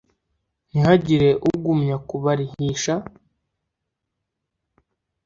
[0.69, 2.93] ntihagire ugumya kubarihisha